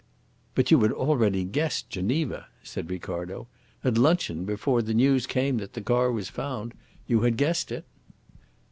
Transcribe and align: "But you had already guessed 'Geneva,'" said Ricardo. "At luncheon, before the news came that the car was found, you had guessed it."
"But 0.55 0.71
you 0.71 0.79
had 0.81 0.91
already 0.91 1.43
guessed 1.43 1.91
'Geneva,'" 1.91 2.47
said 2.63 2.89
Ricardo. 2.89 3.47
"At 3.83 3.99
luncheon, 3.99 4.45
before 4.45 4.81
the 4.81 4.95
news 4.95 5.27
came 5.27 5.57
that 5.57 5.73
the 5.73 5.79
car 5.81 6.11
was 6.11 6.27
found, 6.27 6.73
you 7.05 7.21
had 7.21 7.37
guessed 7.37 7.71
it." 7.71 7.85